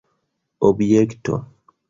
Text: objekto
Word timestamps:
objekto 0.69 1.37